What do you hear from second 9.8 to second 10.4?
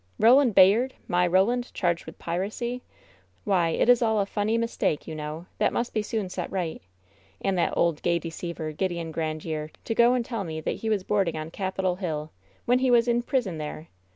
to go and